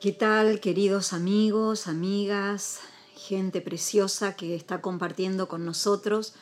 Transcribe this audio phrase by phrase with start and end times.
[0.00, 2.78] ¿Qué tal, queridos amigos, amigas,
[3.16, 6.34] gente preciosa que está compartiendo con nosotros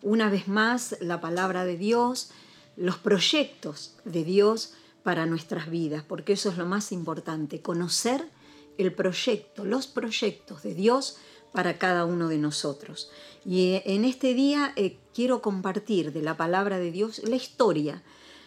[0.00, 2.30] una vez más la palabra de Dios,
[2.74, 4.72] los proyectos de Dios
[5.02, 8.30] para nuestras vidas, porque eso es lo más importante, conocer
[8.78, 11.18] el proyecto, los proyectos de Dios
[11.52, 13.10] para cada uno de nosotros.
[13.44, 18.02] Y eh, en este día eh, quiero compartir de la palabra de Dios la historia,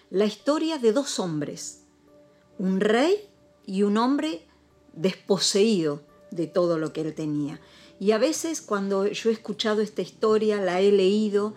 [0.10, 1.84] la historia de dos hombres,
[2.58, 3.30] un rey
[3.68, 4.48] y un hombre
[4.96, 7.60] desposeído de todo lo que él tenía.
[8.00, 11.54] Y a veces cuando yo he escuchado esta historia, la he leído,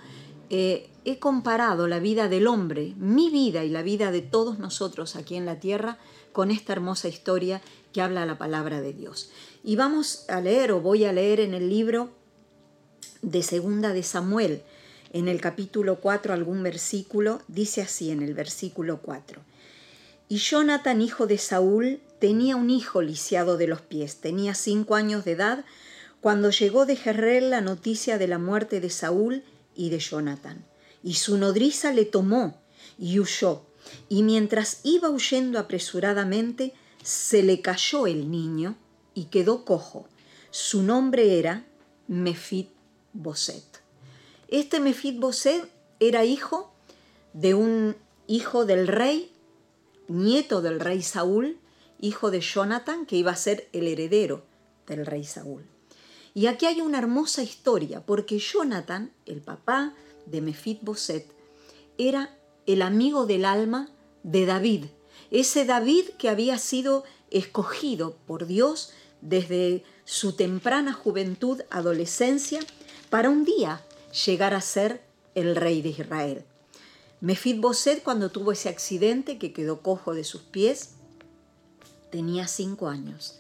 [0.51, 5.17] eh, he comparado la vida del hombre, mi vida y la vida de todos nosotros
[5.17, 5.99] aquí en la tierra,
[6.33, 7.61] con esta hermosa historia
[7.93, 9.31] que habla la palabra de Dios.
[9.65, 12.11] Y vamos a leer, o voy a leer en el libro
[13.23, 14.63] de Segunda de Samuel,
[15.13, 19.41] en el capítulo 4, algún versículo, dice así en el versículo 4.
[20.29, 25.25] Y Jonathan, hijo de Saúl, tenía un hijo lisiado de los pies, tenía cinco años
[25.25, 25.65] de edad,
[26.21, 29.45] cuando llegó de Jerrel la noticia de la muerte de Saúl
[29.77, 30.65] y de Jonathan.
[31.03, 32.61] Y su nodriza le tomó
[32.99, 33.63] y huyó,
[34.09, 38.77] y mientras iba huyendo apresuradamente, se le cayó el niño
[39.15, 40.09] y quedó cojo.
[40.51, 41.65] Su nombre era
[42.09, 42.71] Mefit
[43.13, 43.83] Boset.
[44.49, 46.73] Este Mefit Boset era hijo
[47.33, 49.33] de un hijo del rey,
[50.09, 51.59] nieto del rey Saúl,
[52.01, 54.45] hijo de Jonathan, que iba a ser el heredero
[54.87, 55.65] del rey Saúl.
[56.35, 59.95] Y aquí hay una hermosa historia, porque Jonathan, el papá
[60.27, 61.27] de Mefit Boset,
[61.97, 63.91] era el amigo del alma
[64.23, 64.85] de David,
[65.31, 72.61] ese David que había sido escogido por Dios desde su temprana juventud, adolescencia,
[73.11, 73.83] para un día
[74.25, 75.03] llegar a ser
[75.35, 76.45] el rey de Israel.
[77.21, 80.91] Boset cuando tuvo ese accidente que quedó cojo de sus pies,
[82.11, 83.39] tenía cinco años.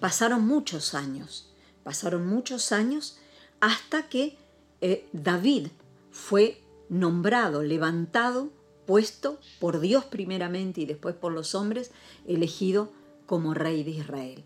[0.00, 1.48] Pasaron muchos años,
[1.82, 3.18] pasaron muchos años
[3.60, 4.36] hasta que
[4.80, 5.68] eh, David
[6.10, 8.50] fue nombrado, levantado,
[8.86, 11.90] puesto por Dios primeramente y después por los hombres,
[12.26, 12.92] elegido
[13.26, 14.44] como rey de Israel.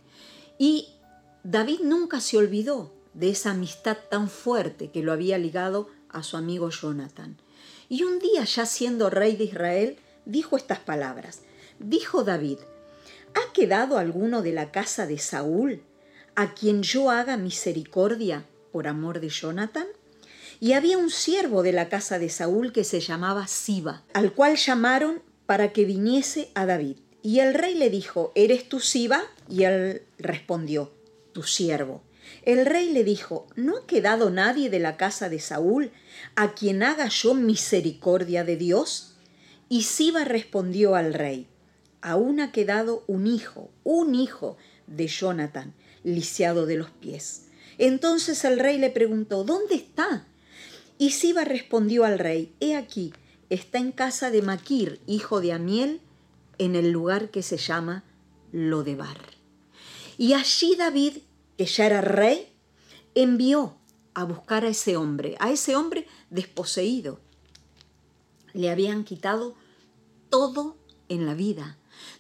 [0.58, 0.88] Y
[1.42, 6.36] David nunca se olvidó de esa amistad tan fuerte que lo había ligado a su
[6.36, 7.36] amigo Jonathan.
[7.88, 11.40] Y un día, ya siendo rey de Israel, dijo estas palabras.
[11.78, 12.58] Dijo David,
[13.34, 15.82] ¿ha quedado alguno de la casa de Saúl
[16.34, 19.86] a quien yo haga misericordia por amor de Jonathan?
[20.60, 24.56] Y había un siervo de la casa de Saúl que se llamaba Siba, al cual
[24.56, 26.96] llamaron para que viniese a David.
[27.22, 29.22] Y el rey le dijo, ¿eres tú Siba?
[29.48, 30.92] Y él respondió,
[31.32, 32.02] tu siervo.
[32.42, 35.90] El rey le dijo, ¿no ha quedado nadie de la casa de Saúl
[36.36, 39.14] a quien haga yo misericordia de Dios?
[39.68, 41.46] Y Siba respondió al rey,
[42.00, 47.46] aún ha quedado un hijo, un hijo de Jonathan, lisiado de los pies.
[47.78, 50.26] Entonces el rey le preguntó, ¿dónde está?
[50.98, 53.12] Y Siba respondió al rey, he aquí,
[53.50, 56.00] está en casa de Maquir, hijo de Amiel,
[56.58, 58.04] en el lugar que se llama
[58.50, 59.18] Lodebar.
[60.16, 61.18] Y allí David,
[61.56, 62.52] que ya era rey,
[63.14, 63.76] envió
[64.14, 67.20] a buscar a ese hombre, a ese hombre desposeído.
[68.52, 69.54] Le habían quitado
[70.28, 70.76] todo
[71.08, 71.78] en la vida,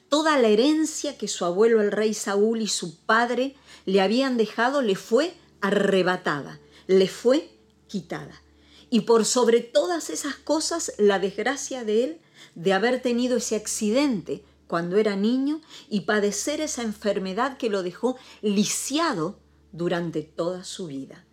[0.08, 4.82] toda la herencia que su abuelo el rey Saúl y su padre le habían dejado
[4.82, 7.50] le fue arrebatada, le fue
[7.86, 8.42] quitada
[8.90, 12.20] y por sobre todas esas cosas la desgracia de él
[12.54, 18.16] de haber tenido ese accidente cuando era niño y padecer esa enfermedad que lo dejó
[18.42, 19.38] lisiado
[19.72, 21.24] durante toda su vida.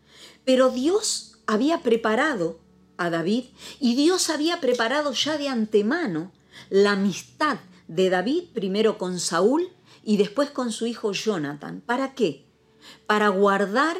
[0.43, 2.59] Pero Dios había preparado
[2.97, 3.45] a David
[3.79, 6.31] y Dios había preparado ya de antemano
[6.69, 7.57] la amistad
[7.87, 9.69] de David primero con Saúl
[10.03, 11.81] y después con su hijo Jonathan.
[11.85, 12.45] ¿Para qué?
[13.07, 13.97] Para guardar,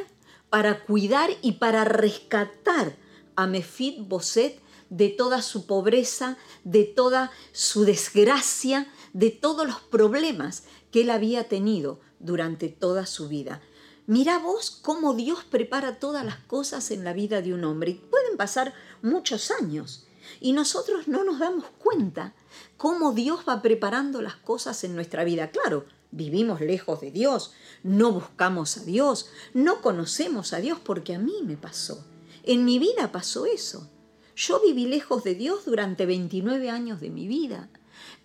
[0.50, 2.96] para cuidar y para rescatar
[3.36, 10.64] a Mefit Boset de toda su pobreza, de toda su desgracia, de todos los problemas
[10.92, 13.62] que él había tenido durante toda su vida.
[14.08, 17.92] Mira vos cómo Dios prepara todas las cosas en la vida de un hombre.
[17.92, 20.05] Y pueden pasar muchos años
[20.40, 22.34] y nosotros no nos damos cuenta
[22.78, 25.52] cómo Dios va preparando las cosas en nuestra vida.
[25.52, 31.20] Claro, vivimos lejos de Dios, no buscamos a Dios, no conocemos a Dios porque a
[31.20, 32.06] mí me pasó.
[32.44, 33.90] En mi vida pasó eso.
[34.36, 37.70] Yo viví lejos de Dios durante 29 años de mi vida.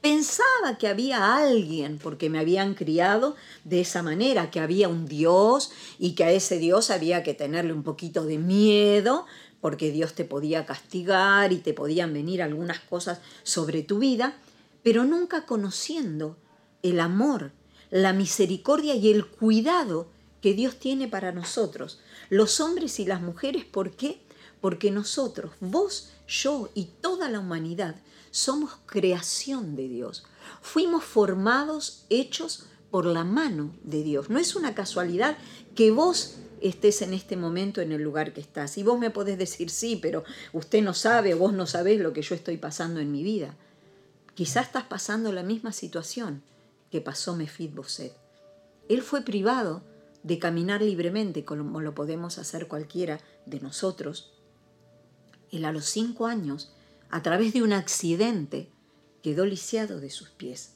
[0.00, 5.70] Pensaba que había alguien, porque me habían criado de esa manera, que había un Dios
[5.98, 9.26] y que a ese Dios había que tenerle un poquito de miedo,
[9.60, 14.36] porque Dios te podía castigar y te podían venir algunas cosas sobre tu vida,
[14.82, 16.36] pero nunca conociendo
[16.82, 17.52] el amor,
[17.90, 20.08] la misericordia y el cuidado
[20.40, 23.64] que Dios tiene para nosotros, los hombres y las mujeres.
[23.64, 24.20] ¿Por qué?
[24.60, 27.96] Porque nosotros, vos, yo y toda la humanidad,
[28.30, 30.24] somos creación de Dios.
[30.62, 34.30] Fuimos formados, hechos por la mano de Dios.
[34.30, 35.36] No es una casualidad
[35.74, 38.78] que vos estés en este momento en el lugar que estás.
[38.78, 42.22] Y vos me podés decir, sí, pero usted no sabe, vos no sabés lo que
[42.22, 43.56] yo estoy pasando en mi vida.
[44.34, 46.42] Quizás estás pasando la misma situación
[46.90, 47.36] que pasó
[47.74, 48.14] Boset.
[48.88, 49.82] Él fue privado
[50.22, 54.32] de caminar libremente, como lo podemos hacer cualquiera de nosotros.
[55.50, 56.72] Él a los cinco años,
[57.10, 58.68] a través de un accidente,
[59.22, 60.74] quedó lisiado de sus pies.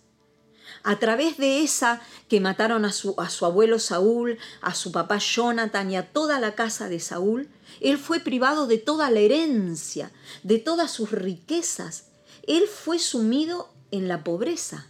[0.82, 5.18] A través de esa que mataron a su, a su abuelo Saúl, a su papá
[5.18, 7.48] Jonathan y a toda la casa de Saúl,
[7.80, 10.12] él fue privado de toda la herencia,
[10.42, 12.06] de todas sus riquezas.
[12.46, 14.88] Él fue sumido en la pobreza.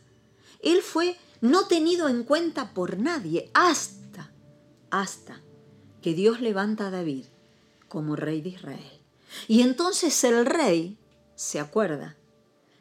[0.61, 4.33] Él fue no tenido en cuenta por nadie hasta,
[4.91, 5.41] hasta
[6.01, 7.27] que Dios levanta a David
[7.89, 9.01] como rey de Israel.
[9.49, 10.99] Y entonces el rey
[11.35, 12.17] se acuerda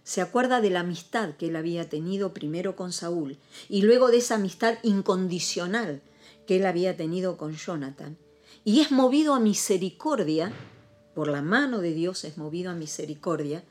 [0.03, 3.37] se acuerda de la amistad que él había tenido primero con Saúl
[3.69, 6.01] y luego de esa amistad incondicional
[6.45, 8.17] que él había tenido con Jonathan.
[8.65, 10.51] Y es movido a misericordia,
[11.15, 13.63] por la mano de Dios es movido a misericordia,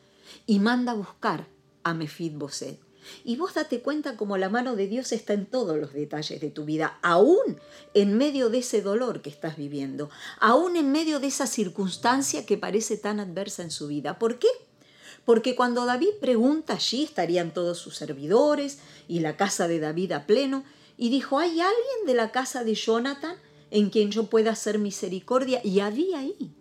[0.47, 1.49] y manda a buscar
[1.83, 2.79] a Mefid-Boset.
[3.25, 6.51] Y vos date cuenta como la mano de Dios está en todos los detalles de
[6.51, 7.59] tu vida, aún
[7.95, 10.09] en medio de ese dolor que estás viviendo,
[10.39, 14.19] aún en medio de esa circunstancia que parece tan adversa en su vida.
[14.19, 14.49] ¿Por qué?
[15.25, 18.79] Porque cuando David pregunta allí estarían todos sus servidores
[19.09, 20.65] y la casa de David a pleno,
[20.97, 23.37] y dijo, ¿hay alguien de la casa de Jonathan
[23.71, 25.61] en quien yo pueda hacer misericordia?
[25.65, 26.55] Y había ahí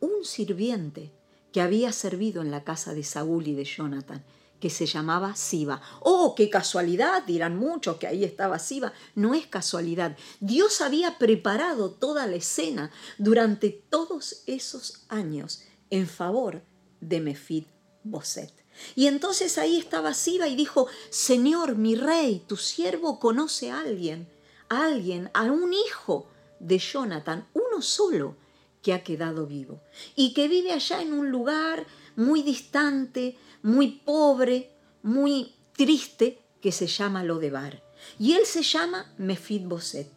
[0.00, 1.12] un sirviente
[1.52, 4.24] que había servido en la casa de Saúl y de Jonathan,
[4.60, 5.80] que se llamaba Siba.
[6.00, 8.92] Oh, qué casualidad, dirán muchos que ahí estaba Siba.
[9.14, 10.16] No es casualidad.
[10.40, 16.62] Dios había preparado toda la escena durante todos esos años en favor
[17.00, 17.64] de Mefid
[18.04, 18.52] Boset.
[18.94, 24.28] Y entonces ahí estaba Siba y dijo, Señor, mi rey, tu siervo conoce a alguien,
[24.68, 26.28] a alguien, a un hijo
[26.58, 28.36] de Jonathan, uno solo,
[28.84, 29.80] que ha quedado vivo
[30.14, 31.86] y que vive allá en un lugar
[32.16, 34.70] muy distante, muy pobre,
[35.02, 37.82] muy triste, que se llama Lodebar.
[38.18, 40.10] Y él se llama Boset.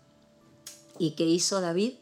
[1.00, 1.94] ¿Y qué hizo David?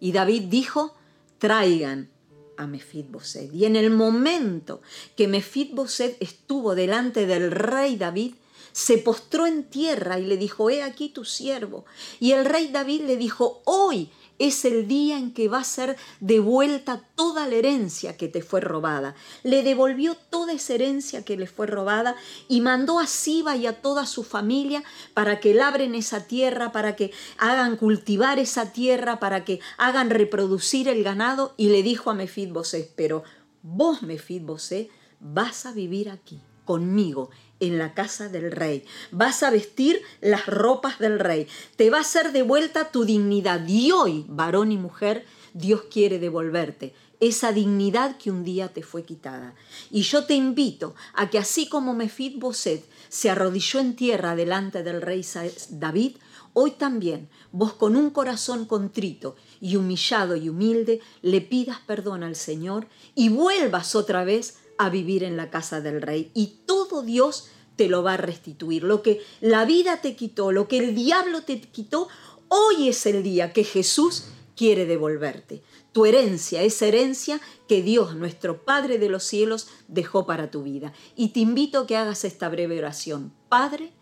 [0.00, 0.94] Y David dijo,
[1.38, 2.10] traigan
[2.56, 3.52] a Mefidboset.
[3.52, 4.82] Y en el momento
[5.16, 8.34] que Mefidboset estuvo delante del rey David,
[8.74, 11.84] se postró en tierra y le dijo, he aquí tu siervo.
[12.18, 14.10] Y el rey David le dijo, hoy
[14.40, 18.60] es el día en que va a ser devuelta toda la herencia que te fue
[18.60, 19.14] robada.
[19.44, 22.16] Le devolvió toda esa herencia que le fue robada
[22.48, 24.82] y mandó a Siba y a toda su familia
[25.14, 30.88] para que labren esa tierra, para que hagan cultivar esa tierra, para que hagan reproducir
[30.88, 33.22] el ganado y le dijo a Mefidbosé, pero
[33.62, 34.90] vos Mefidbosé
[35.20, 37.30] vas a vivir aquí conmigo
[37.66, 38.84] en la casa del rey.
[39.10, 41.46] Vas a vestir las ropas del rey.
[41.76, 43.66] Te va a ser devuelta tu dignidad.
[43.66, 49.04] Y hoy, varón y mujer, Dios quiere devolverte esa dignidad que un día te fue
[49.04, 49.54] quitada.
[49.90, 51.96] Y yo te invito a que así como
[52.36, 55.24] Boset se arrodilló en tierra delante del rey
[55.70, 56.16] David,
[56.52, 62.36] hoy también vos con un corazón contrito y humillado y humilde le pidas perdón al
[62.36, 66.30] Señor y vuelvas otra vez a vivir en la casa del rey.
[66.34, 68.84] Y todo Dios te lo va a restituir.
[68.84, 72.08] Lo que la vida te quitó, lo que el diablo te quitó,
[72.48, 74.24] hoy es el día que Jesús
[74.56, 75.62] quiere devolverte.
[75.92, 80.92] Tu herencia, esa herencia que Dios, nuestro Padre de los cielos, dejó para tu vida.
[81.16, 83.32] Y te invito a que hagas esta breve oración.
[83.48, 83.92] Padre,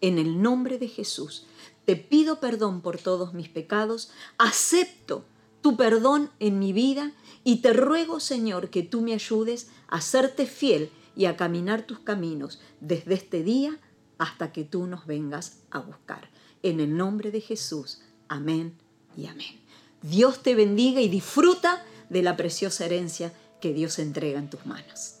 [0.00, 1.46] en el nombre de Jesús,
[1.84, 5.24] te pido perdón por todos mis pecados, acepto
[5.62, 7.12] tu perdón en mi vida
[7.44, 11.98] y te ruego, Señor, que tú me ayudes a serte fiel y a caminar tus
[11.98, 13.78] caminos desde este día
[14.18, 16.30] hasta que tú nos vengas a buscar.
[16.62, 18.02] En el nombre de Jesús.
[18.28, 18.74] Amén
[19.16, 19.60] y amén.
[20.02, 25.19] Dios te bendiga y disfruta de la preciosa herencia que Dios entrega en tus manos.